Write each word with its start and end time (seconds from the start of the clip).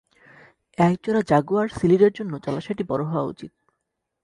এক 0.77 0.95
জোড়া 1.03 1.21
জাগুয়ার 1.29 1.67
সিলিডের 1.69 2.11
জন্য 2.13 2.33
জলাশয়টি 2.45 2.83
বড় 2.83 3.03
হওয়া 3.05 3.25
উচিত। 3.25 3.51